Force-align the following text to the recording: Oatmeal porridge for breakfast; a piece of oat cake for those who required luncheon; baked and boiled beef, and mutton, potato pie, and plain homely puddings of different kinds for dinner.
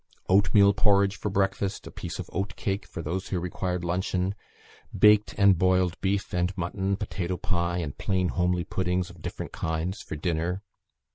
Oatmeal 0.27 0.73
porridge 0.73 1.15
for 1.15 1.29
breakfast; 1.29 1.85
a 1.85 1.91
piece 1.91 2.17
of 2.17 2.27
oat 2.33 2.55
cake 2.55 2.87
for 2.87 3.03
those 3.03 3.27
who 3.27 3.39
required 3.39 3.83
luncheon; 3.83 4.33
baked 4.97 5.35
and 5.37 5.59
boiled 5.59 5.95
beef, 6.01 6.33
and 6.33 6.57
mutton, 6.57 6.95
potato 6.95 7.37
pie, 7.37 7.77
and 7.77 7.95
plain 7.99 8.29
homely 8.29 8.63
puddings 8.63 9.11
of 9.11 9.21
different 9.21 9.51
kinds 9.51 10.01
for 10.01 10.15
dinner. 10.15 10.63